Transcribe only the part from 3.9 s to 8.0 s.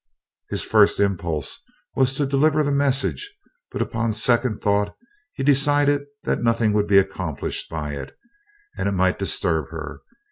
second thought he decided that nothing would be accomplished by